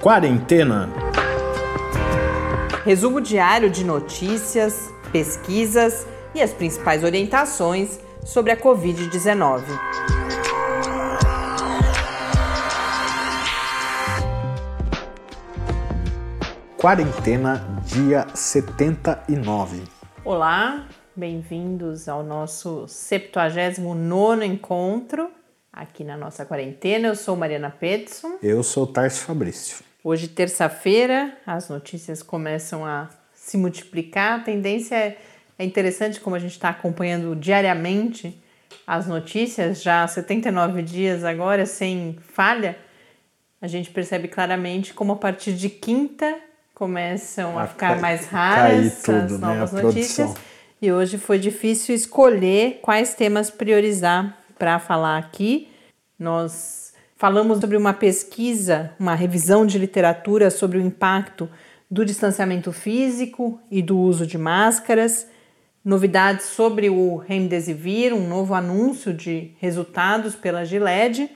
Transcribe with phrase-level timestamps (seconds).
[0.00, 0.88] Quarentena.
[2.86, 9.62] Resumo diário de notícias, pesquisas e as principais orientações sobre a Covid-19.
[16.78, 19.82] Quarentena, dia 79.
[20.24, 25.30] Olá, bem-vindos ao nosso 79 encontro
[25.70, 27.08] aqui na nossa quarentena.
[27.08, 28.38] Eu sou Mariana Petson.
[28.42, 29.89] Eu sou Tarso Fabrício.
[30.02, 34.40] Hoje, terça-feira, as notícias começam a se multiplicar.
[34.40, 35.18] A tendência é,
[35.58, 38.42] é interessante como a gente está acompanhando diariamente
[38.86, 42.78] as notícias, já há 79 dias agora, sem falha.
[43.60, 46.34] A gente percebe claramente como a partir de quinta
[46.74, 49.82] começam a, a ficar mais raras tudo, as né, novas né?
[49.82, 50.34] notícias.
[50.80, 55.68] E hoje foi difícil escolher quais temas priorizar para falar aqui.
[56.18, 56.89] Nós
[57.20, 61.50] falamos sobre uma pesquisa, uma revisão de literatura sobre o impacto
[61.90, 65.28] do distanciamento físico e do uso de máscaras,
[65.84, 71.30] novidades sobre o Remdesivir, um novo anúncio de resultados pela Gilead.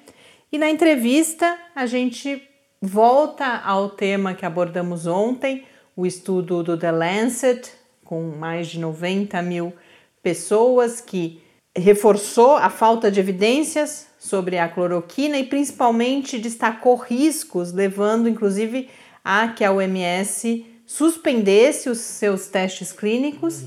[0.51, 2.43] E na entrevista a gente
[2.81, 7.71] volta ao tema que abordamos ontem, o estudo do The Lancet,
[8.03, 9.71] com mais de 90 mil
[10.23, 11.44] pessoas, que
[11.77, 18.89] reforçou a falta de evidências sobre a cloroquina e principalmente destacou riscos, levando inclusive
[19.25, 23.65] a que a OMS suspendesse os seus testes clínicos.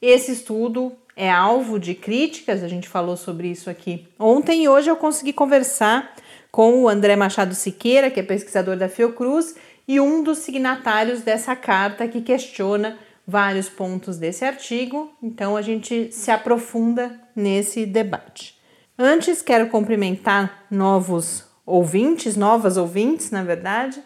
[0.00, 4.90] Esse estudo é alvo de críticas, a gente falou sobre isso aqui ontem e hoje
[4.90, 6.14] eu consegui conversar
[6.50, 9.54] com o André Machado Siqueira, que é pesquisador da Fiocruz
[9.86, 15.12] e um dos signatários dessa carta que questiona vários pontos desse artigo.
[15.22, 18.58] Então a gente se aprofunda nesse debate.
[18.96, 24.00] Antes, quero cumprimentar novos ouvintes, novas ouvintes, na verdade.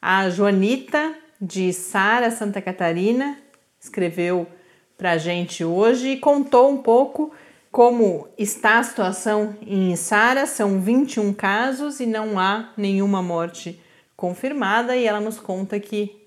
[0.00, 3.38] A Joanita, de Sara, Santa Catarina,
[3.78, 4.46] escreveu
[4.96, 7.32] para a gente hoje e contou um pouco
[7.70, 13.80] como está a situação em Sara, são 21 casos e não há nenhuma morte
[14.16, 16.19] confirmada, e ela nos conta que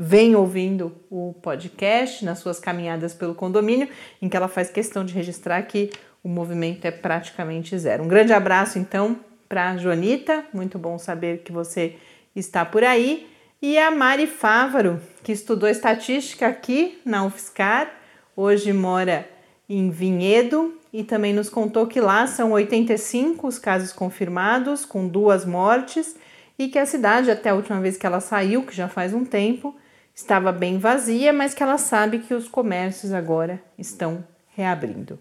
[0.00, 3.88] vem ouvindo o podcast nas suas caminhadas pelo condomínio,
[4.22, 5.90] em que ela faz questão de registrar que
[6.22, 8.04] o movimento é praticamente zero.
[8.04, 11.96] Um grande abraço então para Joanita, muito bom saber que você
[12.36, 13.26] está por aí,
[13.60, 17.92] e a Mari Fávaro, que estudou estatística aqui na UFSCar,
[18.36, 19.28] hoje mora
[19.68, 25.44] em Vinhedo e também nos contou que lá são 85 os casos confirmados, com duas
[25.44, 26.14] mortes,
[26.56, 29.24] e que a cidade, até a última vez que ela saiu, que já faz um
[29.24, 29.74] tempo,
[30.18, 34.24] estava bem vazia, mas que ela sabe que os comércios agora estão
[34.56, 35.16] reabrindo.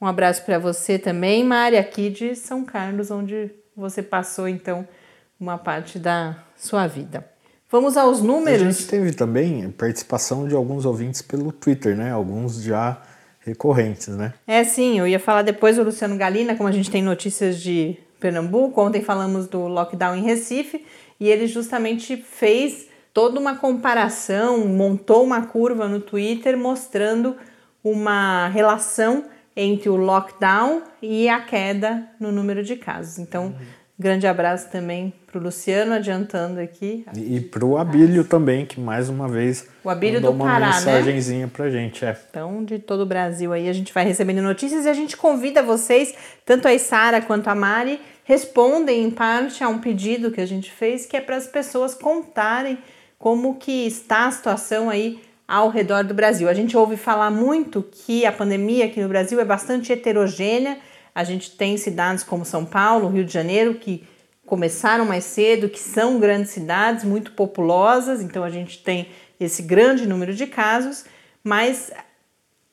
[0.00, 4.86] Um abraço para você também, Mari, aqui de São Carlos, onde você passou então
[5.38, 7.24] uma parte da sua vida.
[7.70, 8.62] Vamos aos números.
[8.62, 12.10] A gente teve também participação de alguns ouvintes pelo Twitter, né?
[12.10, 13.00] Alguns já
[13.38, 14.34] recorrentes, né?
[14.48, 17.96] É, sim, eu ia falar depois do Luciano Galina, como a gente tem notícias de
[18.18, 20.84] Pernambuco, ontem falamos do lockdown em Recife,
[21.20, 27.36] e ele justamente fez toda uma comparação, montou uma curva no Twitter mostrando
[27.82, 29.24] uma relação
[29.56, 33.18] entre o lockdown e a queda no número de casos.
[33.18, 33.54] Então, uhum.
[33.98, 37.04] grande abraço também para o Luciano, adiantando aqui.
[37.16, 40.68] E, e para o Abílio também, que mais uma vez o Abílio do uma Pará,
[40.68, 40.74] né?
[40.74, 41.52] mensagenzinha né?
[41.52, 42.04] para gente.
[42.04, 42.16] É.
[42.30, 45.62] Então, de todo o Brasil aí, a gente vai recebendo notícias e a gente convida
[45.62, 50.46] vocês, tanto a Sara quanto a Mari, respondem em parte a um pedido que a
[50.46, 52.78] gente fez, que é para as pessoas contarem
[53.20, 56.48] como que está a situação aí ao redor do Brasil.
[56.48, 60.78] A gente ouve falar muito que a pandemia aqui no Brasil é bastante heterogênea.
[61.14, 64.08] A gente tem cidades como São Paulo, Rio de Janeiro, que
[64.46, 69.08] começaram mais cedo, que são grandes cidades, muito populosas, então a gente tem
[69.38, 71.04] esse grande número de casos,
[71.44, 71.92] mas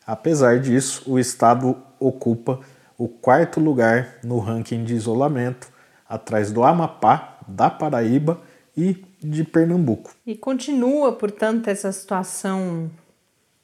[0.07, 2.61] Apesar disso, o estado ocupa
[2.97, 5.71] o quarto lugar no ranking de isolamento
[6.09, 8.41] atrás do Amapá, da Paraíba
[8.75, 10.15] e de Pernambuco.
[10.27, 12.91] E continua, portanto, essa situação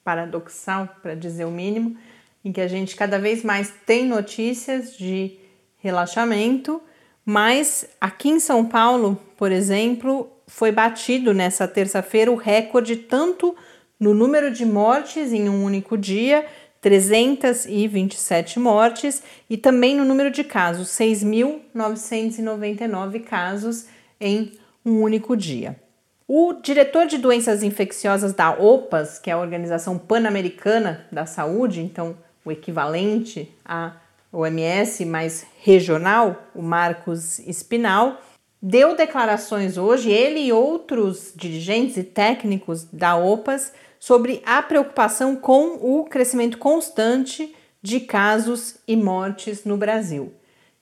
[0.05, 1.97] paradoxal, para dizer o mínimo,
[2.45, 5.39] em que a gente cada vez mais tem notícias de
[5.79, 6.83] relaxamento,
[7.31, 13.55] mas aqui em São Paulo, por exemplo, foi batido nessa terça-feira o recorde tanto
[14.01, 16.47] no número de mortes em um único dia
[16.81, 23.89] 327 mortes e também no número de casos, 6.999 casos
[24.19, 24.53] em
[24.83, 25.79] um único dia.
[26.27, 32.17] O diretor de doenças infecciosas da OPAS, que é a Organização Pan-Americana da Saúde, então
[32.43, 33.97] o equivalente à
[34.33, 38.21] OMS, mais regional, o Marcos Espinal,
[38.61, 45.79] deu declarações hoje, ele e outros dirigentes e técnicos da OPAS, sobre a preocupação com
[45.81, 50.33] o crescimento constante de casos e mortes no Brasil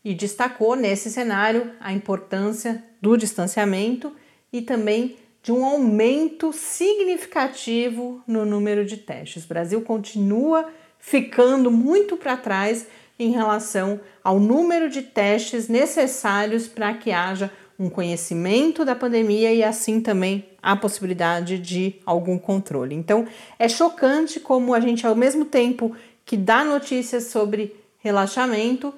[0.06, 4.14] e destacou nesse cenário a importância do distanciamento
[4.52, 9.44] e também de um aumento significativo no número de testes.
[9.44, 10.68] O Brasil continua
[11.00, 12.86] ficando muito para trás
[13.18, 19.62] em relação ao número de testes necessários para que haja um conhecimento da pandemia e
[19.62, 22.94] assim também a possibilidade de algum controle.
[22.94, 23.26] Então,
[23.58, 28.92] é chocante como a gente, ao mesmo tempo que dá notícias sobre relaxamento,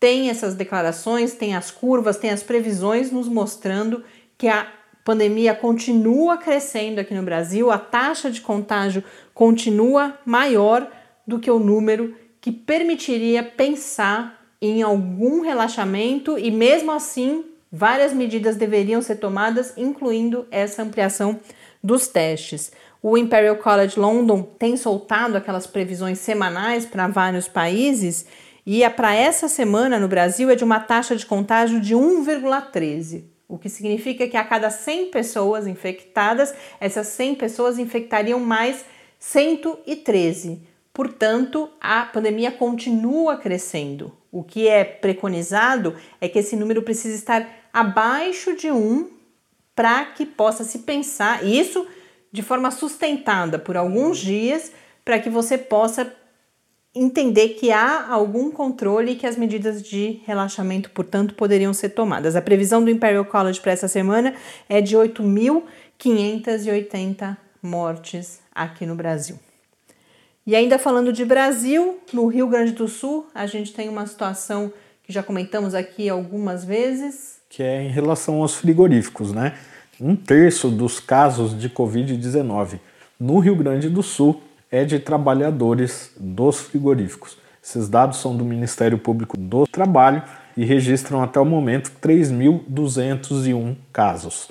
[0.00, 4.04] tem essas declarações, tem as curvas, tem as previsões nos mostrando
[4.36, 4.66] que a
[5.04, 10.90] pandemia continua crescendo aqui no Brasil, a taxa de contágio continua maior
[11.26, 17.42] do que o número que permitiria pensar em algum relaxamento e mesmo assim
[17.76, 21.40] Várias medidas deveriam ser tomadas, incluindo essa ampliação
[21.82, 22.70] dos testes.
[23.02, 28.26] O Imperial College London tem soltado aquelas previsões semanais para vários países
[28.64, 33.58] e para essa semana no Brasil é de uma taxa de contágio de 1,13, o
[33.58, 38.84] que significa que a cada 100 pessoas infectadas, essas 100 pessoas infectariam mais
[39.18, 40.73] 113.
[40.94, 44.12] Portanto, a pandemia continua crescendo.
[44.30, 49.10] O que é preconizado é que esse número precisa estar abaixo de 1
[49.74, 51.84] para que possa se pensar isso
[52.30, 54.70] de forma sustentada por alguns dias
[55.04, 56.14] para que você possa
[56.94, 62.36] entender que há algum controle e que as medidas de relaxamento, portanto, poderiam ser tomadas.
[62.36, 64.32] A previsão do Imperial College para essa semana
[64.68, 69.36] é de 8.580 mortes aqui no Brasil.
[70.46, 74.70] E ainda falando de Brasil, no Rio Grande do Sul, a gente tem uma situação
[75.02, 79.54] que já comentamos aqui algumas vezes, que é em relação aos frigoríficos, né?
[79.98, 82.78] Um terço dos casos de Covid-19
[83.18, 87.38] no Rio Grande do Sul é de trabalhadores dos frigoríficos.
[87.62, 90.22] Esses dados são do Ministério Público do Trabalho
[90.54, 94.50] e registram até o momento 3.201 casos.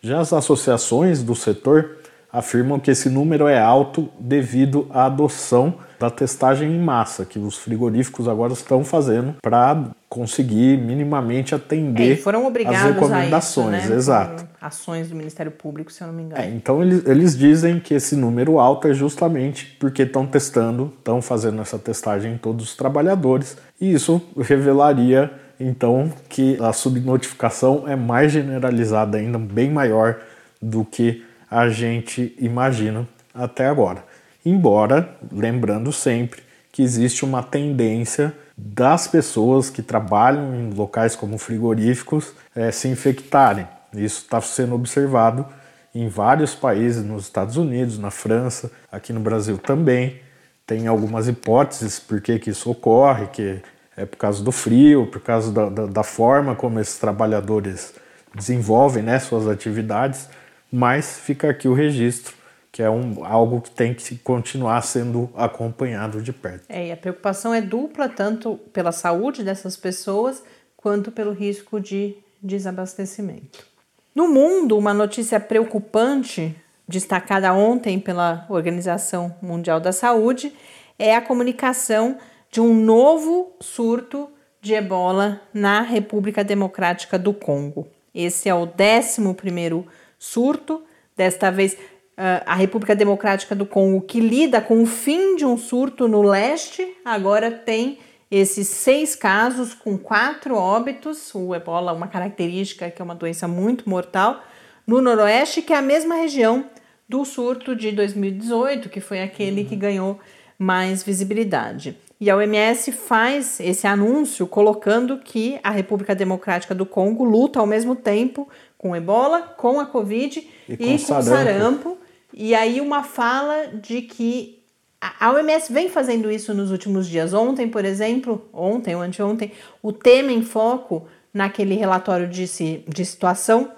[0.00, 2.01] Já as associações do setor
[2.32, 7.56] afirmam que esse número é alto devido à adoção da testagem em massa que os
[7.56, 13.82] frigoríficos agora estão fazendo para conseguir minimamente atender é, foram obrigados as recomendações.
[13.82, 13.96] Isso, né?
[13.96, 14.48] Exato.
[14.60, 16.42] Ações do Ministério Público, se eu não me engano.
[16.42, 21.22] É, então eles, eles dizem que esse número alto é justamente porque estão testando, estão
[21.22, 27.94] fazendo essa testagem em todos os trabalhadores, e isso revelaria então que a subnotificação é
[27.94, 30.18] mais generalizada ainda, bem maior
[30.60, 34.02] do que a gente imagina até agora.
[34.44, 36.42] Embora, lembrando sempre
[36.72, 43.68] que existe uma tendência das pessoas que trabalham em locais como frigoríficos é, se infectarem.
[43.92, 45.46] Isso está sendo observado
[45.94, 50.20] em vários países, nos Estados Unidos, na França, aqui no Brasil também.
[50.66, 53.60] Tem algumas hipóteses por que, isso ocorre, que
[53.94, 57.92] é por causa do frio, por causa da, da, da forma como esses trabalhadores
[58.34, 60.30] desenvolvem né, suas atividades,
[60.72, 62.34] mas fica aqui o registro
[62.72, 66.64] que é um, algo que tem que continuar sendo acompanhado de perto.
[66.70, 70.42] É, e a preocupação é dupla, tanto pela saúde dessas pessoas,
[70.74, 73.66] quanto pelo risco de desabastecimento.
[74.14, 76.56] No mundo, uma notícia preocupante,
[76.88, 80.52] destacada ontem pela Organização Mundial da Saúde,
[80.98, 82.16] é a comunicação
[82.50, 84.30] de um novo surto
[84.62, 87.86] de ebola na República Democrática do Congo.
[88.14, 89.86] Esse é o 11 primeiro
[90.22, 90.84] surto,
[91.16, 91.76] desta vez
[92.16, 96.22] ah, a República Democrática do Congo, que lida com o fim de um surto no
[96.22, 97.98] leste, agora tem
[98.30, 101.34] esses seis casos com quatro óbitos.
[101.34, 104.44] O ebola, uma característica que é uma doença muito mortal,
[104.86, 106.66] no noroeste, que é a mesma região
[107.08, 110.20] do surto de 2018, que foi aquele que ganhou
[110.56, 111.98] mais visibilidade.
[112.22, 117.66] E a OMS faz esse anúncio colocando que a República Democrática do Congo luta ao
[117.66, 118.48] mesmo tempo
[118.78, 121.98] com ebola, com a Covid e, e com, o sarampo
[122.32, 124.62] e aí uma fala de que
[125.00, 127.34] a OMS vem fazendo isso nos últimos dias.
[127.34, 129.50] Ontem, por exemplo, ontem ou anteontem,
[129.82, 132.44] o tema em foco naquele relatório de,
[132.86, 133.72] de situação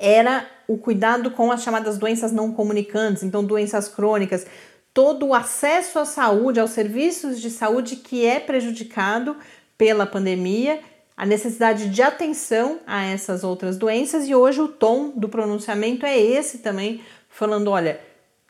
[0.00, 4.46] era o cuidado com as chamadas doenças não comunicantes, então doenças crônicas,
[4.94, 9.36] todo o acesso à saúde, aos serviços de saúde que é prejudicado
[9.78, 10.80] pela pandemia,
[11.16, 16.18] a necessidade de atenção a essas outras doenças e hoje o tom do pronunciamento é
[16.18, 18.00] esse também falando: olha,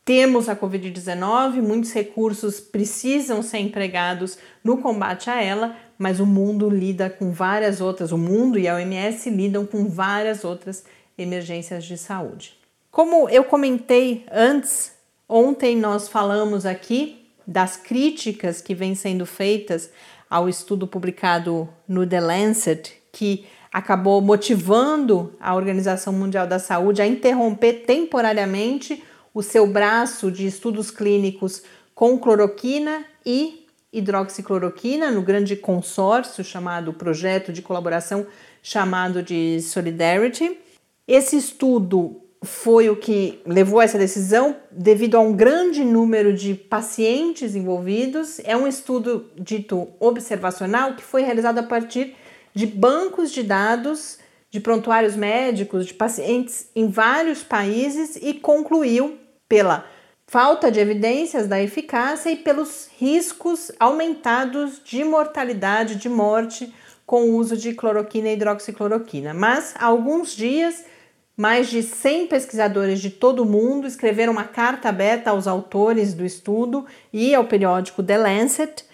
[0.05, 6.69] temos a Covid-19, muitos recursos precisam ser empregados no combate a ela, mas o mundo
[6.69, 10.83] lida com várias outras, o mundo e a OMS lidam com várias outras
[11.17, 12.57] emergências de saúde.
[12.91, 14.92] Como eu comentei antes,
[15.27, 19.89] ontem nós falamos aqui das críticas que vêm sendo feitas
[20.29, 27.07] ao estudo publicado no The Lancet, que acabou motivando a Organização Mundial da Saúde a
[27.07, 29.03] interromper temporariamente
[29.33, 31.63] o seu braço de estudos clínicos
[31.95, 38.25] com cloroquina e hidroxicloroquina no grande consórcio chamado projeto de colaboração
[38.61, 40.57] chamado de Solidarity.
[41.07, 46.53] Esse estudo foi o que levou a essa decisão devido a um grande número de
[46.53, 48.39] pacientes envolvidos.
[48.43, 52.15] É um estudo dito observacional que foi realizado a partir
[52.53, 54.19] de bancos de dados
[54.51, 59.17] de prontuários médicos de pacientes em vários países e concluiu
[59.49, 59.85] pela
[60.27, 66.73] falta de evidências da eficácia e pelos riscos aumentados de mortalidade, de morte
[67.05, 69.33] com o uso de cloroquina e hidroxicloroquina.
[69.33, 70.85] Mas há alguns dias,
[71.35, 76.23] mais de 100 pesquisadores de todo o mundo escreveram uma carta aberta aos autores do
[76.23, 78.85] estudo e ao periódico The Lancet,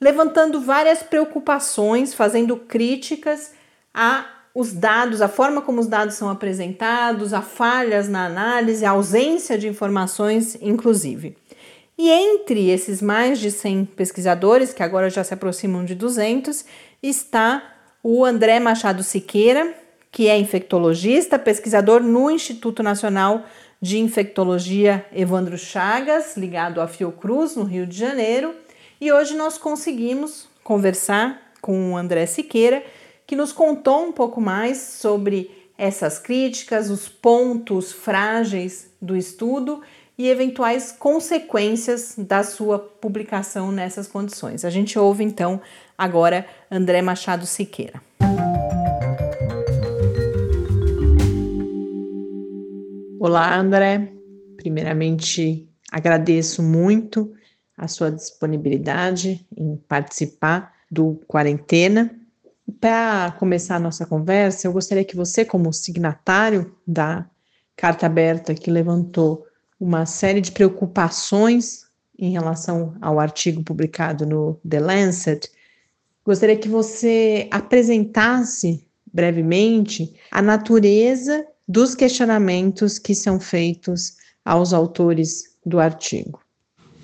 [0.00, 3.52] levantando várias preocupações, fazendo críticas
[3.94, 8.92] a os dados, a forma como os dados são apresentados, a falhas na análise, a
[8.92, 11.36] ausência de informações, inclusive.
[11.98, 16.64] E entre esses mais de 100 pesquisadores, que agora já se aproximam de 200,
[17.02, 17.62] está
[18.02, 19.74] o André Machado Siqueira,
[20.16, 23.44] que é infectologista, pesquisador no Instituto Nacional
[23.82, 28.54] de Infectologia Evandro Chagas, ligado à Fiocruz, no Rio de Janeiro,
[28.98, 32.82] e hoje nós conseguimos conversar com o André Siqueira,
[33.26, 39.82] que nos contou um pouco mais sobre essas críticas, os pontos frágeis do estudo
[40.16, 44.64] e eventuais consequências da sua publicação nessas condições.
[44.64, 45.60] A gente ouve então
[45.98, 48.00] agora André Machado Siqueira.
[53.18, 54.12] Olá, André.
[54.58, 57.32] Primeiramente, agradeço muito
[57.74, 62.14] a sua disponibilidade em participar do Quarentena.
[62.78, 67.26] Para começar a nossa conversa, eu gostaria que você, como signatário da
[67.74, 69.46] carta aberta que levantou
[69.80, 71.86] uma série de preocupações
[72.18, 75.50] em relação ao artigo publicado no The Lancet,
[76.22, 85.80] gostaria que você apresentasse brevemente a natureza dos questionamentos que são feitos aos autores do
[85.80, 86.40] artigo.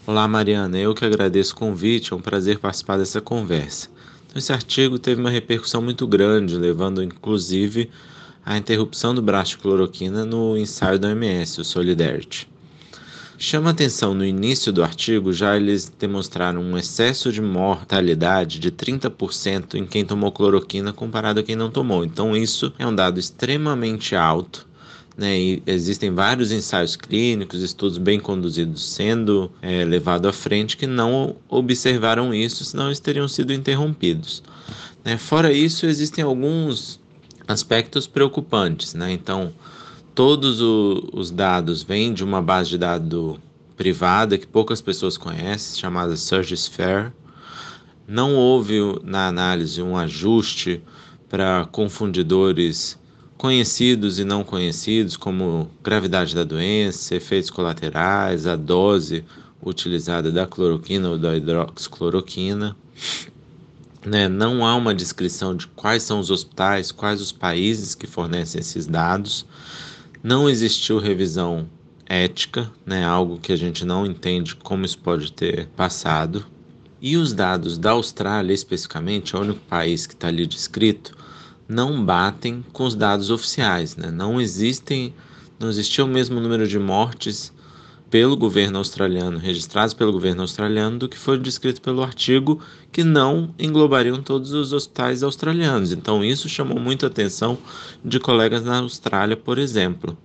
[0.07, 0.79] Olá, Mariana.
[0.79, 2.13] Eu que agradeço o convite.
[2.13, 3.89] É um prazer participar dessa conversa.
[4.27, 7.91] Então, esse artigo teve uma repercussão muito grande, levando inclusive
[8.45, 12.52] à interrupção do braço cloroquina no ensaio da OMS, o Solidarity.
[13.45, 19.75] Chama atenção no início do artigo, já eles demonstraram um excesso de mortalidade de 30%
[19.75, 22.05] em quem tomou cloroquina comparado a quem não tomou.
[22.05, 24.65] Então, isso é um dado extremamente alto.
[25.19, 31.35] Né, existem vários ensaios clínicos, estudos bem conduzidos sendo é, levados à frente que não
[31.49, 34.41] observaram isso, senão eles teriam sido interrompidos.
[35.05, 35.19] Né?
[35.19, 37.01] Fora isso, existem alguns
[37.49, 38.95] aspectos preocupantes.
[38.95, 39.11] Né?
[39.11, 39.53] Então,
[40.15, 43.39] todos o, os dados vêm de uma base de dados
[43.77, 47.13] privada que poucas pessoas conhecem, chamada SurgeSphere.
[48.07, 50.83] Não houve na análise um ajuste
[51.29, 52.99] para confundidores
[53.39, 59.25] conhecidos e não conhecidos, como gravidade da doença, efeitos colaterais, a dose
[59.65, 62.77] utilizada da cloroquina ou da hidroxicloroquina.
[64.05, 64.29] Né?
[64.29, 68.87] Não há uma descrição de quais são os hospitais, quais os países que fornecem esses
[68.87, 69.47] dados.
[70.25, 71.69] Não existiu revisão
[72.07, 76.47] ética, né, algo que a gente não entende como isso pode ter passado.
[77.01, 81.17] E os dados da Austrália, especificamente, é o único país que está ali descrito,
[81.67, 83.97] não batem com os dados oficiais.
[83.97, 84.13] Né?
[84.13, 85.13] Não existem,
[85.59, 87.53] não existiu o mesmo número de mortes
[88.09, 92.61] pelo governo australiano, registrados pelo governo australiano, do que foi descrito pelo artigo,
[92.93, 95.93] que não englobariam todos os hospitais australianos.
[95.93, 97.59] Então, isso chamou muita atenção
[98.05, 100.17] de colegas na Austrália, por exemplo.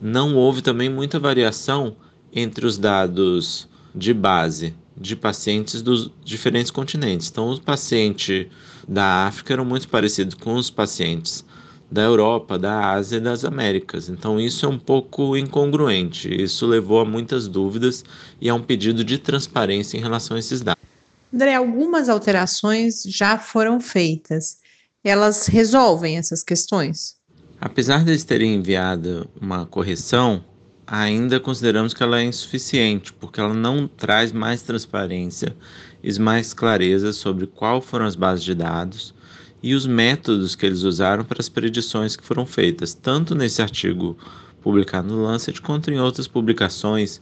[0.00, 1.94] Não houve também muita variação
[2.32, 7.28] entre os dados de base de pacientes dos diferentes continentes.
[7.30, 8.46] Então, os pacientes
[8.88, 11.44] da África eram muito parecidos com os pacientes
[11.90, 14.08] da Europa, da Ásia e das Américas.
[14.08, 16.32] Então isso é um pouco incongruente.
[16.32, 18.04] Isso levou a muitas dúvidas
[18.40, 20.89] e a um pedido de transparência em relação a esses dados.
[21.32, 24.58] André, algumas alterações já foram feitas.
[25.02, 27.16] Elas resolvem essas questões?
[27.60, 30.44] Apesar de eles terem enviado uma correção,
[30.86, 35.56] ainda consideramos que ela é insuficiente, porque ela não traz mais transparência
[36.02, 39.14] e mais clareza sobre qual foram as bases de dados
[39.62, 44.16] e os métodos que eles usaram para as predições que foram feitas, tanto nesse artigo
[44.62, 47.20] publicado no Lancet quanto em outras publicações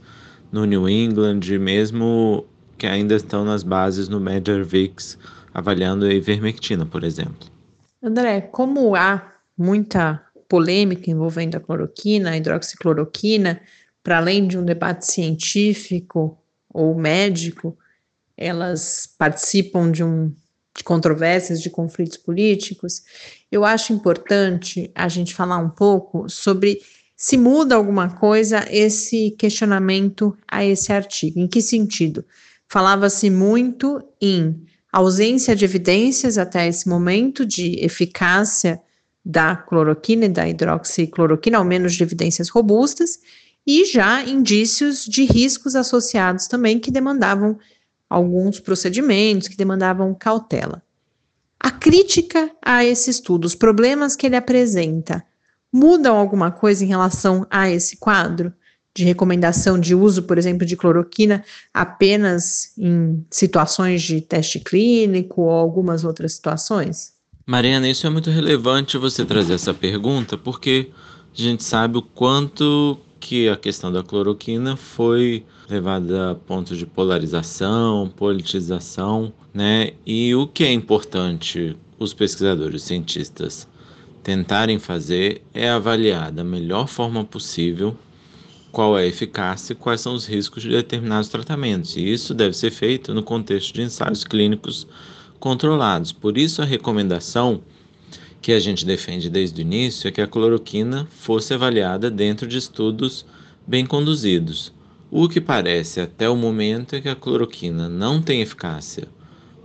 [0.50, 2.46] no New England, mesmo
[2.78, 5.18] que ainda estão nas bases no MedRVix,
[5.52, 7.48] avaliando a ivermectina, por exemplo.
[8.02, 13.60] André, como há muita polêmica envolvendo a cloroquina, a hidroxicloroquina,
[14.02, 16.38] para além de um debate científico
[16.72, 17.76] ou médico,
[18.36, 20.32] elas participam de um
[20.78, 23.02] de controvérsias, de conflitos políticos,
[23.50, 26.80] eu acho importante a gente falar um pouco sobre
[27.16, 31.40] se muda alguma coisa esse questionamento a esse artigo.
[31.40, 32.24] Em que sentido?
[32.68, 38.80] Falava-se muito em ausência de evidências até esse momento de eficácia
[39.24, 43.20] da cloroquina e da hidroxicloroquina, ao menos de evidências robustas,
[43.66, 47.58] e já indícios de riscos associados também que demandavam
[48.08, 50.82] alguns procedimentos que demandavam cautela.
[51.60, 55.24] A crítica a esse estudo, os problemas que ele apresenta,
[55.72, 58.52] mudam alguma coisa em relação a esse quadro?
[58.98, 65.50] De recomendação de uso, por exemplo, de cloroquina apenas em situações de teste clínico ou
[65.50, 67.12] algumas outras situações?
[67.46, 70.90] Mariana, isso é muito relevante você trazer essa pergunta, porque
[71.32, 76.84] a gente sabe o quanto que a questão da cloroquina foi levada a pontos de
[76.84, 79.92] polarização, politização, né?
[80.04, 83.68] E o que é importante os pesquisadores, os cientistas
[84.24, 87.96] tentarem fazer é avaliar da melhor forma possível
[88.70, 91.96] qual é a eficácia e quais são os riscos de determinados tratamentos.
[91.96, 94.86] E isso deve ser feito no contexto de ensaios clínicos
[95.38, 96.12] controlados.
[96.12, 97.62] Por isso a recomendação
[98.40, 102.58] que a gente defende desde o início é que a cloroquina fosse avaliada dentro de
[102.58, 103.24] estudos
[103.66, 104.72] bem conduzidos.
[105.10, 109.08] O que parece até o momento é que a cloroquina não tem eficácia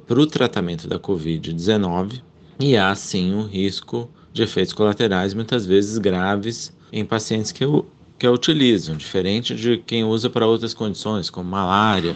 [0.07, 2.21] para o tratamento da Covid-19
[2.59, 7.63] e há sim um risco de efeitos colaterais, muitas vezes graves, em pacientes que,
[8.23, 12.15] que a utilizam, diferente de quem usa para outras condições, como malária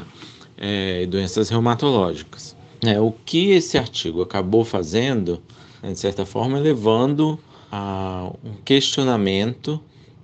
[0.58, 2.56] é, e doenças reumatológicas.
[2.82, 5.42] É, o que esse artigo acabou fazendo,
[5.84, 7.38] de certa forma, é levando
[7.70, 9.82] a um questionamento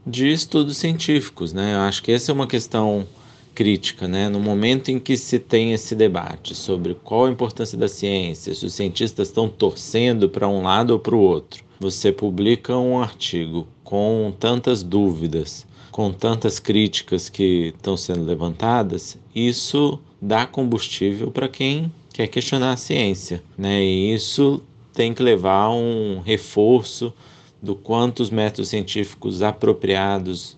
[0.07, 1.73] de estudos científicos, né?
[1.73, 3.05] Eu acho que essa é uma questão
[3.53, 4.29] crítica, né?
[4.29, 8.65] No momento em que se tem esse debate sobre qual a importância da ciência, se
[8.65, 13.67] os cientistas estão torcendo para um lado ou para o outro, você publica um artigo
[13.83, 21.93] com tantas dúvidas, com tantas críticas que estão sendo levantadas, isso dá combustível para quem
[22.11, 23.81] quer questionar a ciência, né?
[23.83, 27.13] E isso tem que levar a um reforço
[27.61, 30.57] do quanto os métodos científicos apropriados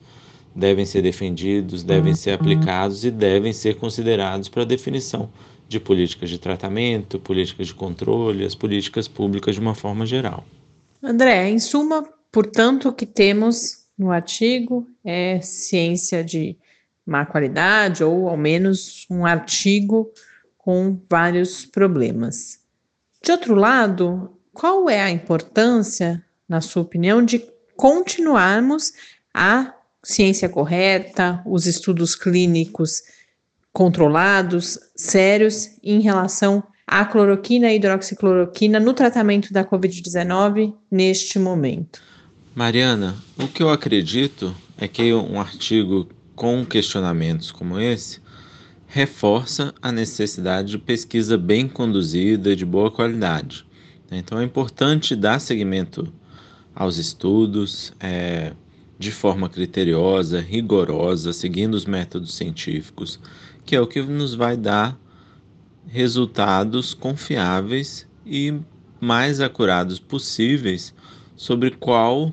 [0.55, 5.29] devem ser defendidos, devem ser aplicados e devem ser considerados para a definição
[5.67, 10.45] de políticas de tratamento, políticas de controle, as políticas públicas de uma forma geral.
[11.03, 16.57] André, em suma, portanto, o que temos no artigo é ciência de
[17.05, 20.11] má qualidade ou ao menos um artigo
[20.57, 22.59] com vários problemas.
[23.23, 28.93] De outro lado, qual é a importância, na sua opinião, de continuarmos
[29.33, 33.03] a ciência correta, os estudos clínicos
[33.73, 42.01] controlados, sérios, em relação à cloroquina e hidroxicloroquina no tratamento da Covid-19 neste momento?
[42.55, 48.21] Mariana, o que eu acredito é que um artigo com questionamentos como esse
[48.87, 53.65] reforça a necessidade de pesquisa bem conduzida e de boa qualidade.
[54.09, 56.13] Então é importante dar seguimento
[56.73, 58.53] aos estudos é,
[58.97, 63.19] de forma criteriosa, rigorosa, seguindo os métodos científicos,
[63.65, 64.97] que é o que nos vai dar
[65.89, 68.53] resultados confiáveis e
[69.01, 70.95] mais acurados possíveis
[71.35, 72.31] sobre qual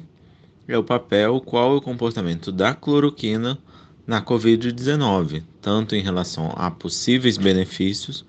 [0.66, 3.58] é o papel, qual é o comportamento da cloroquina
[4.06, 8.24] na Covid-19, tanto em relação a possíveis benefícios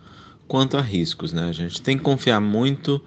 [0.48, 1.34] quanto a riscos.
[1.34, 1.50] Né?
[1.50, 3.02] A gente tem que confiar muito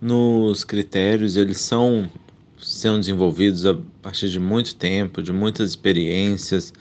[0.00, 2.10] nos critérios, eles são,
[2.58, 6.72] são desenvolvidos a partir de muito tempo, de muitas experiências,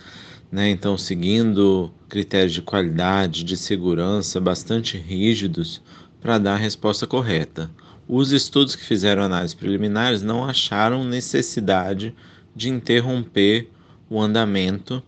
[0.52, 0.70] né?
[0.70, 5.82] então seguindo critérios de qualidade, de segurança bastante rígidos
[6.22, 7.70] para dar a resposta correta.
[8.08, 12.16] Os estudos que fizeram análises preliminares não acharam necessidade
[12.56, 13.70] de interromper
[14.10, 15.04] o andamento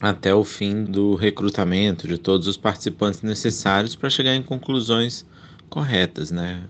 [0.00, 5.24] até o fim do recrutamento de todos os participantes necessários para chegar em conclusões
[5.70, 6.68] corretas, né?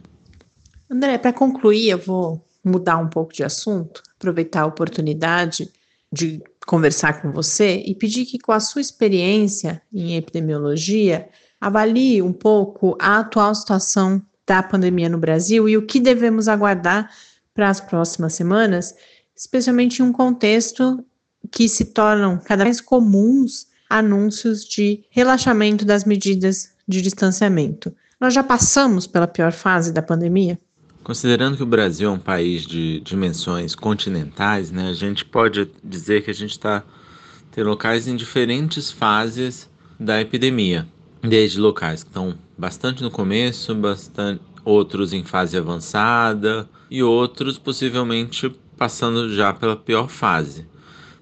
[0.91, 5.71] André, para concluir, eu vou mudar um pouco de assunto, aproveitar a oportunidade
[6.13, 11.29] de conversar com você e pedir que, com a sua experiência em epidemiologia,
[11.61, 17.11] avalie um pouco a atual situação da pandemia no Brasil e o que devemos aguardar
[17.55, 18.95] para as próximas semanas,
[19.35, 21.05] especialmente em um contexto
[21.51, 27.95] que se tornam cada vez comuns anúncios de relaxamento das medidas de distanciamento.
[28.21, 30.59] Nós já passamos pela pior fase da pandemia?
[31.03, 36.25] Considerando que o Brasil é um país de dimensões continentais, né, a gente pode dizer
[36.25, 36.83] que a gente está
[37.55, 40.89] tem locais em diferentes fases da epidemia,
[41.29, 48.55] desde locais que estão bastante no começo, bastante outros em fase avançada e outros possivelmente
[48.77, 50.67] passando já pela pior fase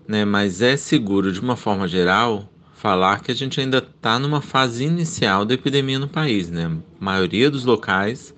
[0.06, 0.24] né?
[0.24, 4.84] Mas é seguro, de uma forma geral, falar que a gente ainda está numa fase
[4.84, 6.66] inicial da epidemia no país, né?
[7.00, 8.34] A maioria dos locais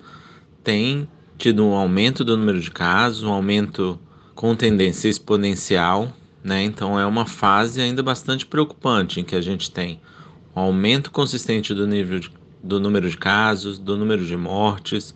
[0.63, 3.99] tem tido um aumento do número de casos, um aumento
[4.33, 6.63] com tendência exponencial, né?
[6.63, 9.99] Então é uma fase ainda bastante preocupante em que a gente tem
[10.55, 12.31] um aumento consistente do nível de,
[12.63, 15.13] do número de casos, do número de mortes,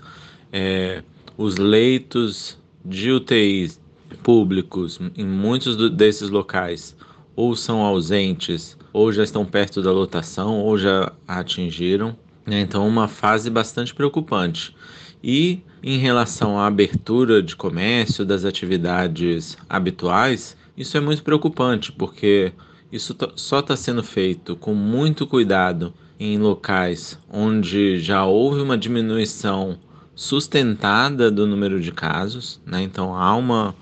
[0.51, 1.03] é,
[1.37, 3.79] os leitos de UTIs
[4.23, 6.95] públicos em muitos desses locais
[7.35, 12.13] ou são ausentes, ou já estão perto da lotação, ou já atingiram.
[12.45, 12.59] Né?
[12.59, 14.75] Então, uma fase bastante preocupante.
[15.23, 22.51] E em relação à abertura de comércio, das atividades habituais, isso é muito preocupante, porque
[22.91, 29.77] isso só está sendo feito com muito cuidado em locais onde já houve uma diminuição
[30.15, 32.81] sustentada do número de casos, né?
[32.81, 33.75] Então há uma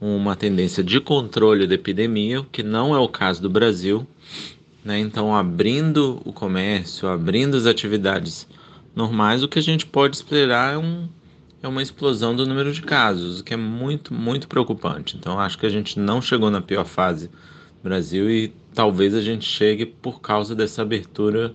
[0.00, 4.06] uma tendência de controle da epidemia, que não é o caso do Brasil.
[4.84, 5.00] Né?
[5.00, 8.46] Então, abrindo o comércio, abrindo as atividades
[8.94, 11.08] normais, o que a gente pode esperar é, um,
[11.62, 15.16] é uma explosão do número de casos, o que é muito, muito preocupante.
[15.16, 17.28] Então, acho que a gente não chegou na pior fase
[17.82, 21.54] Brasil e talvez a gente chegue por causa dessa abertura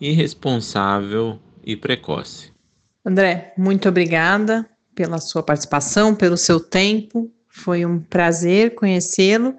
[0.00, 2.52] irresponsável e precoce.
[3.04, 7.30] André, muito obrigada pela sua participação, pelo seu tempo.
[7.48, 9.54] Foi um prazer conhecê-lo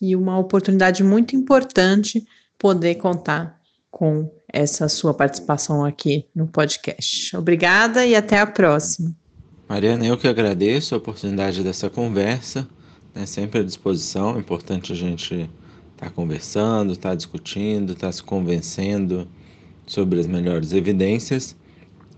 [0.00, 2.26] e uma oportunidade muito importante
[2.58, 7.36] poder contar com essa sua participação aqui no podcast.
[7.36, 9.14] Obrigada e até a próxima.
[9.68, 12.68] Mariana, eu que agradeço a oportunidade dessa conversa,
[13.14, 14.36] né, sempre à disposição.
[14.36, 15.34] É importante a gente
[15.92, 19.28] estar tá conversando, estar tá discutindo, estar tá se convencendo
[19.86, 21.56] sobre as melhores evidências.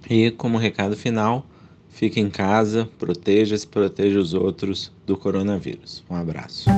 [0.08, 1.46] E como recado final,
[1.92, 6.02] Fique em casa, proteja-se, proteja os outros do coronavírus.
[6.08, 6.70] Um abraço.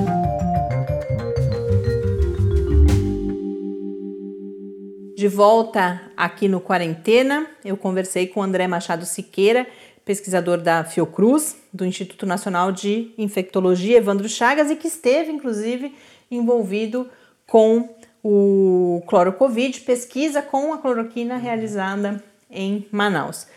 [5.15, 9.65] De volta aqui no Quarentena, eu conversei com André Machado Siqueira,
[10.05, 15.93] pesquisador da Fiocruz, do Instituto Nacional de Infectologia Evandro Chagas, e que esteve, inclusive,
[16.29, 17.09] envolvido
[17.47, 17.89] com
[18.23, 23.47] o clorocovid, pesquisa com a cloroquina realizada em Manaus.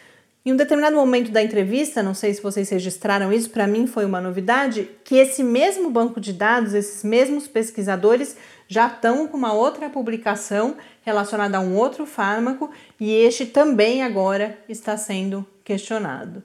[0.44, 4.06] Em um determinado momento da entrevista, não sei se vocês registraram isso, para mim foi
[4.06, 8.34] uma novidade, que esse mesmo banco de dados, esses mesmos pesquisadores
[8.66, 14.58] já estão com uma outra publicação relacionada a um outro fármaco e este também agora
[14.68, 16.42] está sendo questionado.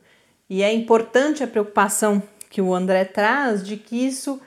[0.49, 4.39] E é importante a preocupação que o André traz de que isso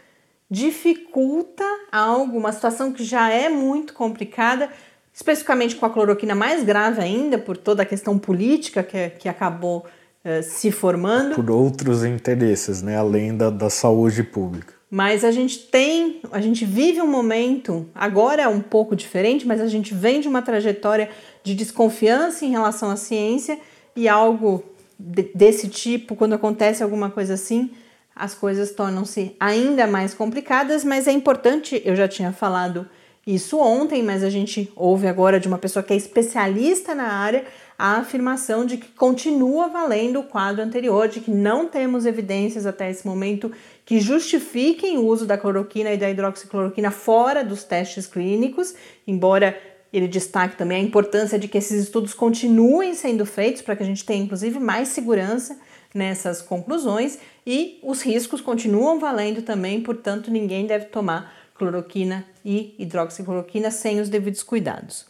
[0.51, 4.69] dificulta algo, uma situação que já é muito complicada,
[5.13, 9.87] especificamente com a cloroquina mais grave ainda, por toda a questão política que, que acabou
[10.25, 11.35] uh, se formando.
[11.37, 14.75] Por outros interesses, né, além da, da saúde pública.
[14.91, 19.61] Mas a gente tem, a gente vive um momento, agora é um pouco diferente, mas
[19.61, 21.09] a gente vem de uma trajetória
[21.43, 23.59] de desconfiança em relação à ciência
[23.97, 24.63] e algo
[24.99, 27.71] de, desse tipo, quando acontece alguma coisa assim,
[28.15, 32.89] as coisas tornam-se ainda mais complicadas, mas é importante, eu já tinha falado
[33.27, 37.45] isso ontem, mas a gente ouve agora de uma pessoa que é especialista na área
[37.79, 42.91] a afirmação de que continua valendo o quadro anterior, de que não temos evidências até
[42.91, 43.53] esse momento
[43.85, 48.75] que justifiquem o uso da cloroquina e da hidroxicloroquina fora dos testes clínicos,
[49.07, 49.59] embora
[49.97, 53.87] ele destaque também a importância de que esses estudos continuem sendo feitos para que a
[53.87, 55.59] gente tenha inclusive mais segurança
[55.95, 63.71] nessas conclusões e os riscos continuam valendo também, portanto, ninguém deve tomar cloroquina e hidroxicloroquina
[63.71, 65.07] sem os devidos cuidados.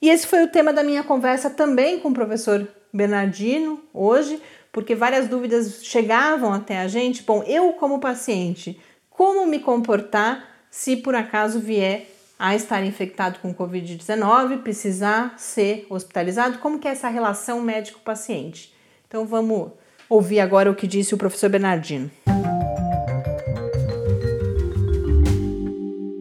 [0.00, 4.94] E esse foi o tema da minha conversa também com o professor Bernardino hoje, porque
[4.94, 7.22] várias dúvidas chegavam até a gente.
[7.22, 12.06] Bom, eu como paciente, como me comportar se por acaso vier
[12.38, 16.58] a estar infectado com Covid-19, precisar ser hospitalizado?
[16.58, 18.74] Como que é essa relação médico-paciente?
[19.08, 19.72] Então vamos
[20.08, 22.10] ouvir agora o que disse o professor Bernardino.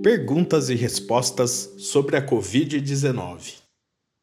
[0.02, 3.60] Perguntas e respostas sobre a Covid-19.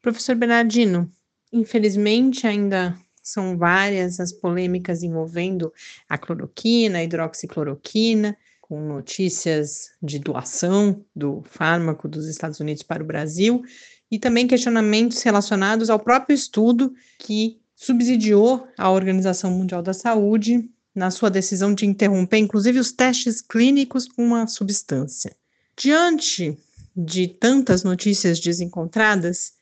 [0.01, 1.13] Professor Bernardino,
[1.53, 5.73] infelizmente ainda são várias as polêmicas envolvendo
[6.09, 8.37] a cloroquina, a hidroxicloroquina,
[8.73, 13.63] com notícias de doação do fármaco dos Estados Unidos para o Brasil
[14.11, 21.11] e também questionamentos relacionados ao próprio estudo que subsidiou a Organização Mundial da Saúde na
[21.11, 25.37] sua decisão de interromper, inclusive, os testes clínicos com uma substância.
[25.77, 26.57] Diante
[26.97, 29.53] de tantas notícias desencontradas,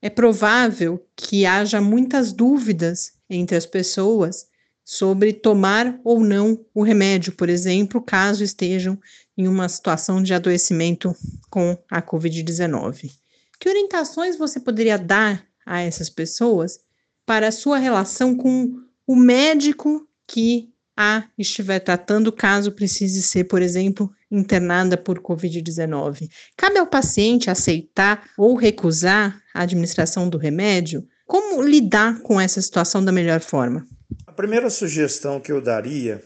[0.00, 4.46] é provável que haja muitas dúvidas entre as pessoas
[4.84, 8.98] sobre tomar ou não o remédio, por exemplo, caso estejam
[9.36, 11.14] em uma situação de adoecimento
[11.48, 13.10] com a Covid-19.
[13.58, 16.80] Que orientações você poderia dar a essas pessoas
[17.24, 23.62] para a sua relação com o médico que a estiver tratando, caso precise ser, por
[23.62, 26.28] exemplo, internada por Covid-19.
[26.56, 31.06] Cabe ao paciente aceitar ou recusar a administração do remédio?
[31.26, 33.86] Como lidar com essa situação da melhor forma?
[34.32, 36.22] A primeira sugestão que eu daria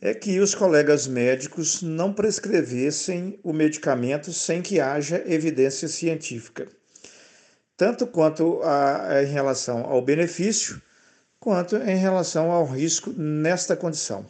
[0.00, 6.66] é que os colegas médicos não prescrevessem o medicamento sem que haja evidência científica,
[7.76, 10.80] tanto quanto a, em relação ao benefício,
[11.38, 14.24] quanto em relação ao risco nesta condição.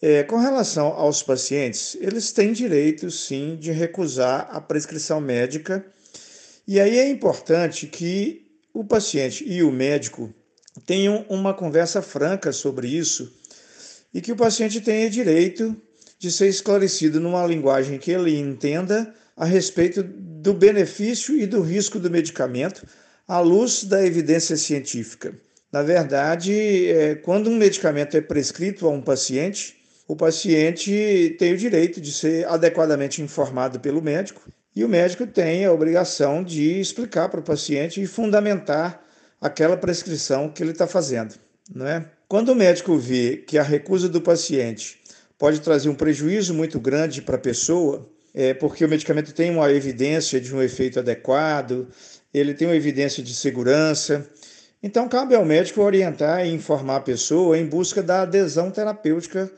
[0.00, 5.84] É, com relação aos pacientes, eles têm direito sim de recusar a prescrição médica,
[6.66, 10.32] e aí é importante que o paciente e o médico
[10.78, 13.32] tenham uma conversa franca sobre isso
[14.12, 15.76] e que o paciente tenha direito
[16.18, 21.98] de ser esclarecido numa linguagem que ele entenda a respeito do benefício e do risco
[21.98, 22.86] do medicamento
[23.26, 25.34] à luz da evidência científica.
[25.70, 29.76] Na verdade, é, quando um medicamento é prescrito a um paciente,
[30.08, 34.40] o paciente tem o direito de ser adequadamente informado pelo médico
[34.74, 39.02] e o médico tem a obrigação de explicar para o paciente e fundamentar
[39.40, 41.34] aquela prescrição que ele está fazendo.
[41.74, 42.04] Não é?
[42.28, 45.00] Quando o médico vê que a recusa do paciente
[45.38, 49.70] pode trazer um prejuízo muito grande para a pessoa, é, porque o medicamento tem uma
[49.70, 51.88] evidência de um efeito adequado,
[52.32, 54.26] ele tem uma evidência de segurança,
[54.82, 59.50] então cabe ao médico orientar e informar a pessoa em busca da adesão terapêutica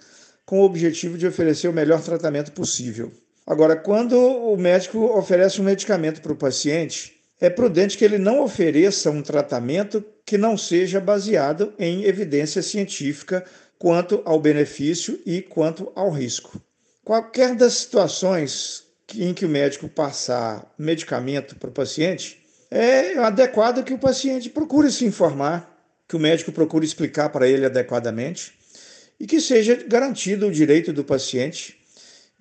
[0.47, 3.12] com o objetivo de oferecer o melhor tratamento possível.
[3.47, 8.42] Agora, quando o médico oferece um medicamento para o paciente, é prudente que ele não
[8.42, 13.44] ofereça um tratamento que não seja baseado em evidência científica
[13.79, 16.61] quanto ao benefício e quanto ao risco.
[17.03, 22.38] Qualquer das situações em que o médico passar medicamento para o paciente,
[22.70, 25.68] é adequado que o paciente procure se informar,
[26.07, 28.53] que o médico procure explicar para ele adequadamente
[29.18, 31.79] e que seja garantido o direito do paciente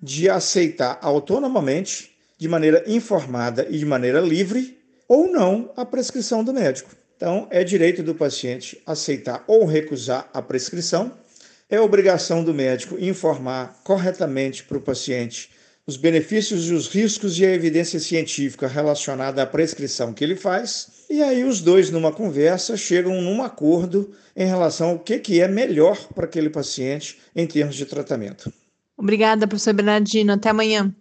[0.00, 4.79] de aceitar autonomamente, de maneira informada e de maneira livre,
[5.10, 6.94] ou não a prescrição do médico.
[7.16, 11.12] Então, é direito do paciente aceitar ou recusar a prescrição.
[11.68, 15.50] É obrigação do médico informar corretamente para o paciente
[15.84, 20.86] os benefícios e os riscos e a evidência científica relacionada à prescrição que ele faz.
[21.10, 25.48] E aí os dois, numa conversa, chegam num acordo em relação ao que, que é
[25.48, 28.52] melhor para aquele paciente em termos de tratamento.
[28.96, 30.32] Obrigada, professor Bernardino.
[30.34, 30.94] Até amanhã.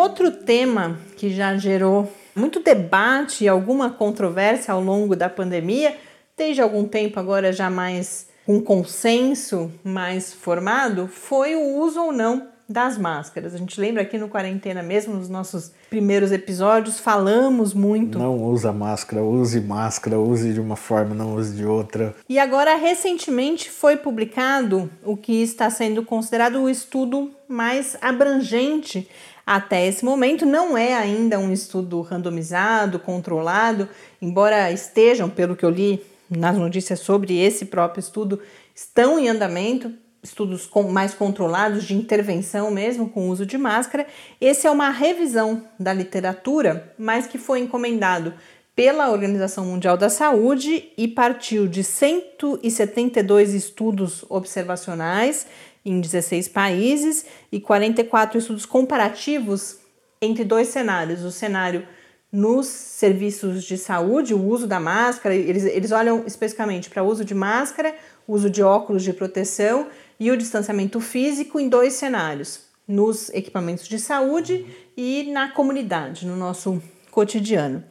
[0.00, 5.96] Outro tema que já gerou muito debate e alguma controvérsia ao longo da pandemia,
[6.36, 12.48] desde algum tempo agora já mais com consenso mais formado, foi o uso ou não
[12.70, 13.52] das máscaras.
[13.52, 18.16] A gente lembra aqui no Quarentena mesmo, nos nossos primeiros episódios, falamos muito.
[18.16, 22.14] Não usa máscara, use máscara, use de uma forma, não use de outra.
[22.28, 29.08] E agora, recentemente, foi publicado o que está sendo considerado o estudo mais abrangente
[29.50, 30.46] até esse momento.
[30.46, 33.88] Não é ainda um estudo randomizado, controlado,
[34.22, 38.40] embora estejam, pelo que eu li nas notícias sobre esse próprio estudo,
[38.72, 44.06] estão em andamento estudos mais controlados de intervenção mesmo com uso de máscara.
[44.40, 48.32] Esse é uma revisão da literatura, mas que foi encomendado
[48.76, 55.46] pela Organização Mundial da Saúde e partiu de 172 estudos observacionais
[55.84, 59.78] em 16 países e 44 estudos comparativos
[60.20, 61.86] entre dois cenários: o cenário
[62.32, 67.24] nos serviços de saúde, o uso da máscara, eles, eles olham especificamente para o uso
[67.24, 67.94] de máscara,
[68.28, 69.88] uso de óculos de proteção
[70.18, 74.66] e o distanciamento físico em dois cenários: nos equipamentos de saúde
[74.96, 77.82] e na comunidade, no nosso cotidiano.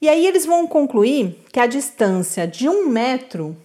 [0.00, 3.56] E aí eles vão concluir que a distância de um metro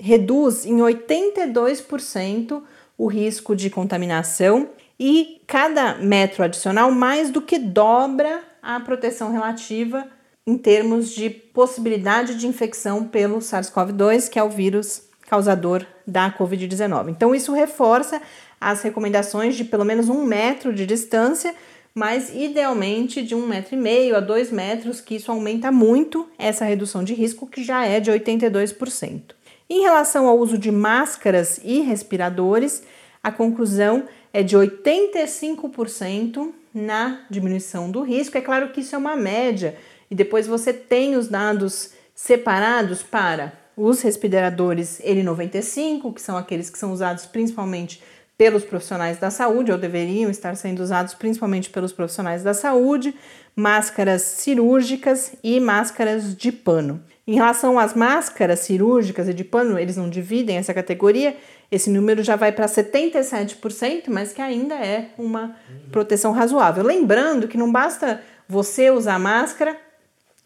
[0.00, 2.62] reduz em 82%
[2.96, 10.06] o risco de contaminação e cada metro adicional mais do que dobra a proteção relativa
[10.46, 17.10] em termos de possibilidade de infecção pelo SARS-CoV-2, que é o vírus causador da Covid-19.
[17.10, 18.20] Então, isso reforça
[18.60, 21.54] as recomendações de pelo menos um metro de distância,
[21.94, 26.64] mas idealmente de um metro e meio a dois metros, que isso aumenta muito essa
[26.64, 29.34] redução de risco, que já é de 82%.
[29.74, 32.84] Em relação ao uso de máscaras e respiradores,
[33.20, 38.38] a conclusão é de 85% na diminuição do risco.
[38.38, 39.74] É claro que isso é uma média,
[40.08, 46.78] e depois você tem os dados separados para os respiradores N95, que são aqueles que
[46.78, 48.00] são usados principalmente
[48.38, 53.12] pelos profissionais da saúde, ou deveriam estar sendo usados principalmente pelos profissionais da saúde,
[53.56, 57.02] máscaras cirúrgicas e máscaras de pano.
[57.26, 61.34] Em relação às máscaras cirúrgicas e de pano, eles não dividem essa categoria,
[61.70, 65.56] esse número já vai para 77%, mas que ainda é uma
[65.90, 66.84] proteção razoável.
[66.84, 69.74] Lembrando que não basta você usar máscara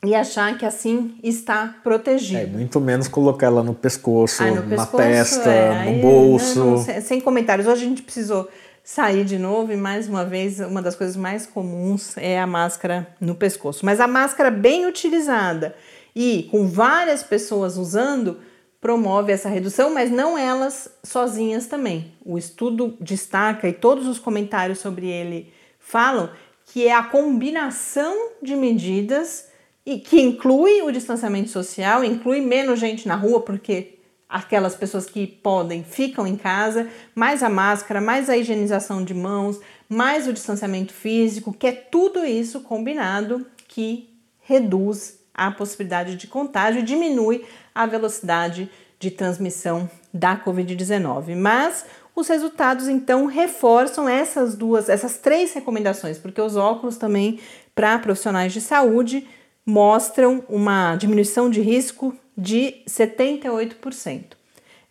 [0.04, 2.42] e achar que assim está protegido.
[2.42, 6.00] É, muito menos colocar ela no pescoço, Ai, no na pescoço, testa, é, no aí,
[6.00, 6.58] bolso.
[6.60, 7.66] Não, não, sem, sem comentários.
[7.66, 8.48] Hoje a gente precisou
[8.84, 13.08] sair de novo e mais uma vez uma das coisas mais comuns é a máscara
[13.20, 13.84] no pescoço.
[13.84, 15.74] Mas a máscara bem utilizada
[16.14, 18.38] e com várias pessoas usando
[18.80, 22.12] promove essa redução, mas não elas sozinhas também.
[22.24, 26.30] O estudo destaca e todos os comentários sobre ele falam
[26.66, 29.48] que é a combinação de medidas
[29.84, 35.26] e que inclui o distanciamento social, inclui menos gente na rua, porque aquelas pessoas que
[35.26, 40.92] podem ficam em casa, mais a máscara, mais a higienização de mãos, mais o distanciamento
[40.92, 47.86] físico, que é tudo isso combinado que reduz a possibilidade de contágio e diminui a
[47.86, 51.36] velocidade de transmissão da Covid-19.
[51.36, 57.38] Mas os resultados então reforçam essas duas, essas três recomendações, porque os óculos também
[57.74, 59.26] para profissionais de saúde
[59.64, 64.24] mostram uma diminuição de risco de 78%.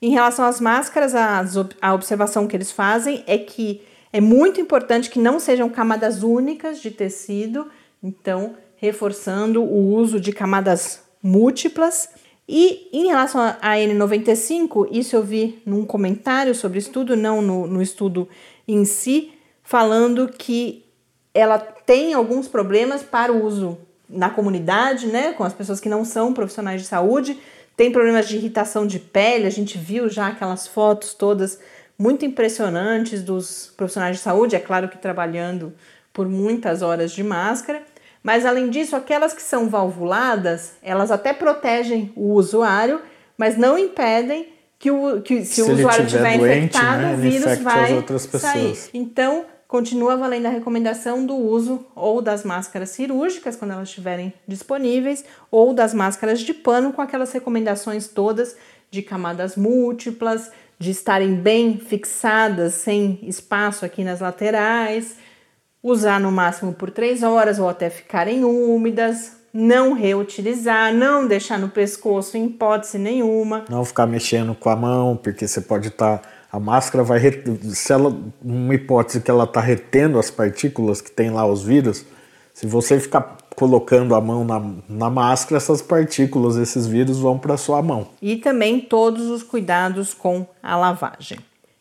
[0.01, 3.81] Em relação às máscaras, a observação que eles fazem é que
[4.13, 7.69] é muito importante que não sejam camadas únicas de tecido,
[8.01, 12.09] então reforçando o uso de camadas múltiplas.
[12.47, 17.81] E em relação à N95, isso eu vi num comentário sobre estudo, não no, no
[17.81, 18.27] estudo
[18.67, 20.85] em si, falando que
[21.33, 23.77] ela tem alguns problemas para o uso
[24.09, 27.37] na comunidade, né, com as pessoas que não são profissionais de saúde,
[27.75, 31.59] tem problemas de irritação de pele, a gente viu já aquelas fotos todas
[31.99, 35.73] muito impressionantes dos profissionais de saúde, é claro que trabalhando
[36.13, 37.83] por muitas horas de máscara,
[38.27, 42.99] mas além disso, aquelas que são valvuladas, elas até protegem o usuário,
[43.37, 47.57] mas não impedem que, o, que se, se o usuário estiver infectado, né, o vírus
[47.59, 48.77] vai sair.
[48.93, 55.23] Então, continua valendo a recomendação do uso ou das máscaras cirúrgicas, quando elas estiverem disponíveis,
[55.49, 58.57] ou das máscaras de pano, com aquelas recomendações todas
[58.91, 65.15] de camadas múltiplas, de estarem bem fixadas, sem espaço aqui nas laterais,
[65.81, 71.69] usar no máximo por três horas ou até ficarem úmidas, não reutilizar, não deixar no
[71.69, 73.65] pescoço em hipótese nenhuma.
[73.69, 76.19] Não ficar mexendo com a mão, porque você pode estar.
[76.19, 77.19] Tá, a máscara vai.
[77.73, 78.15] Se ela.
[78.43, 82.05] Uma hipótese que ela está retendo as partículas que tem lá os vírus,
[82.53, 87.57] se você ficar colocando a mão na, na máscara, essas partículas, esses vírus vão para
[87.57, 88.09] sua mão.
[88.21, 91.39] E também todos os cuidados com a lavagem.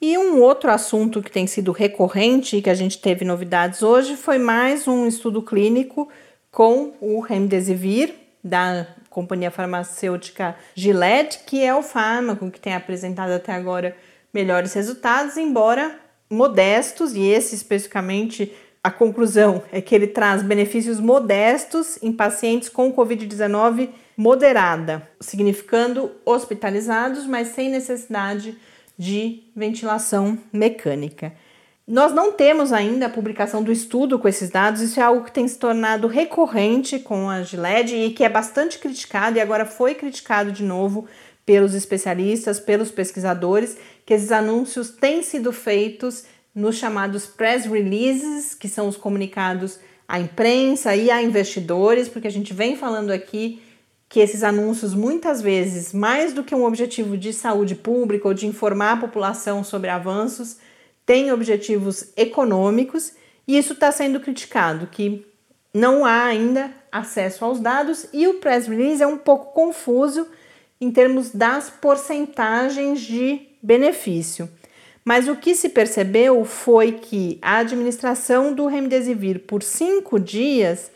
[0.08, 4.14] E um outro assunto que tem sido recorrente e que a gente teve novidades hoje
[4.14, 6.08] foi mais um estudo clínico
[6.48, 13.52] com o Remdesivir da companhia farmacêutica Gillette, que é o fármaco que tem apresentado até
[13.52, 13.96] agora
[14.32, 15.98] melhores resultados, embora
[16.30, 18.54] modestos, e esse especificamente
[18.84, 27.26] a conclusão é que ele traz benefícios modestos em pacientes com Covid-19 moderada, significando hospitalizados,
[27.26, 28.75] mas sem necessidade de
[29.54, 31.32] ventilação mecânica.
[31.86, 35.30] Nós não temos ainda a publicação do estudo com esses dados, isso é algo que
[35.30, 39.94] tem se tornado recorrente com a GILED e que é bastante criticado e agora foi
[39.94, 41.06] criticado de novo
[41.44, 48.68] pelos especialistas, pelos pesquisadores, que esses anúncios têm sido feitos nos chamados press releases, que
[48.68, 49.78] são os comunicados
[50.08, 53.62] à imprensa e a investidores, porque a gente vem falando aqui
[54.08, 58.46] que esses anúncios muitas vezes, mais do que um objetivo de saúde pública ou de
[58.46, 60.58] informar a população sobre avanços,
[61.04, 63.12] tem objetivos econômicos
[63.46, 65.26] e isso está sendo criticado, que
[65.72, 70.26] não há ainda acesso aos dados e o press release é um pouco confuso
[70.80, 74.48] em termos das porcentagens de benefício.
[75.04, 80.90] Mas o que se percebeu foi que a administração do Remdesivir por cinco dias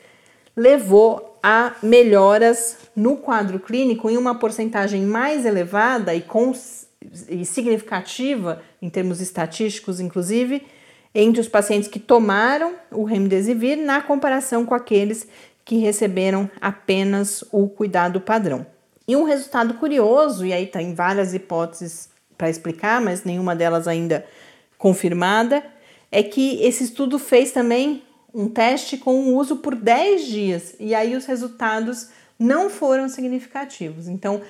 [0.56, 6.24] levou a melhoras no quadro clínico em uma porcentagem mais elevada e,
[7.28, 10.66] e significativa em termos estatísticos, inclusive,
[11.14, 15.26] entre os pacientes que tomaram o remdesivir na comparação com aqueles
[15.64, 18.66] que receberam apenas o cuidado padrão.
[19.06, 24.24] E um resultado curioso, e aí tem várias hipóteses para explicar, mas nenhuma delas ainda
[24.78, 25.64] confirmada,
[26.12, 28.02] é que esse estudo fez também
[28.34, 32.08] um teste com o uso por 10 dias e aí os resultados
[32.38, 34.08] não foram significativos.
[34.08, 34.40] Então,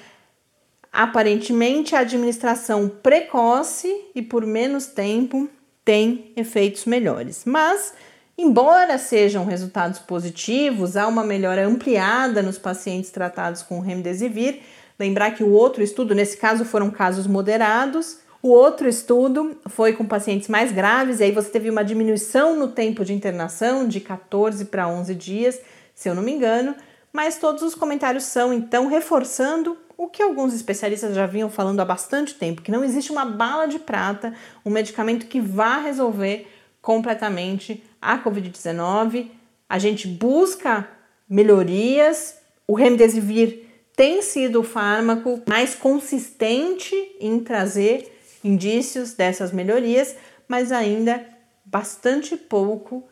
[0.93, 5.49] Aparentemente, a administração precoce e por menos tempo
[5.85, 7.43] tem efeitos melhores.
[7.45, 7.95] Mas,
[8.37, 14.61] embora sejam resultados positivos, há uma melhora ampliada nos pacientes tratados com remdesivir.
[14.99, 18.18] Lembrar que o outro estudo, nesse caso, foram casos moderados.
[18.43, 22.68] O outro estudo foi com pacientes mais graves, e aí você teve uma diminuição no
[22.68, 25.61] tempo de internação de 14 para 11 dias,
[25.95, 26.74] se eu não me engano.
[27.12, 31.84] Mas todos os comentários são então reforçando o que alguns especialistas já vinham falando há
[31.84, 34.32] bastante tempo, que não existe uma bala de prata,
[34.64, 36.49] um medicamento que vá resolver
[36.80, 39.28] completamente a COVID-19.
[39.68, 40.88] A gente busca
[41.28, 50.16] melhorias, o remdesivir tem sido o fármaco mais consistente em trazer indícios dessas melhorias,
[50.49, 51.24] mas ainda
[51.64, 53.05] bastante pouco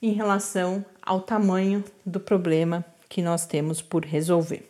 [0.00, 4.68] em relação ao tamanho do problema que nós temos por resolver.